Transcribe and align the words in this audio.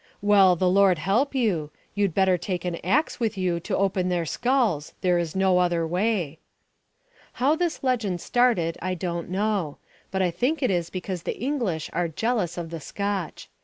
"Well, 0.23 0.55
the 0.55 0.67
Lord 0.67 0.97
help 0.97 1.35
you. 1.35 1.69
You'd 1.93 2.15
better 2.15 2.35
take 2.35 2.65
an 2.65 2.77
axe 2.83 3.19
with 3.19 3.37
you 3.37 3.59
to 3.59 3.77
open 3.77 4.09
their 4.09 4.25
skulls; 4.25 4.93
there 5.01 5.19
is 5.19 5.35
no 5.35 5.59
other 5.59 5.85
way." 5.85 6.39
How 7.33 7.55
this 7.55 7.83
legend 7.83 8.19
started 8.19 8.79
I 8.81 8.95
don't 8.95 9.29
know, 9.29 9.77
but 10.09 10.23
I 10.23 10.31
think 10.31 10.63
it 10.63 10.71
is 10.71 10.89
because 10.89 11.21
the 11.21 11.37
English 11.39 11.87
are 11.93 12.07
jealous 12.07 12.57
of 12.57 12.71
the 12.71 12.79
Scotch. 12.81 13.47